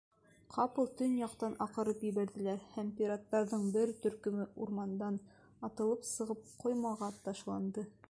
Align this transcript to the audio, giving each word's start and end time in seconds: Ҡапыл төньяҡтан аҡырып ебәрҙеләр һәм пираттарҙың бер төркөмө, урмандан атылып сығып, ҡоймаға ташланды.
Ҡапыл 0.53 0.87
төньяҡтан 1.01 1.57
аҡырып 1.65 2.01
ебәрҙеләр 2.07 2.65
һәм 2.77 2.89
пираттарҙың 3.01 3.69
бер 3.77 3.95
төркөмө, 4.07 4.51
урмандан 4.67 5.23
атылып 5.71 6.13
сығып, 6.17 6.47
ҡоймаға 6.67 7.17
ташланды. 7.29 7.91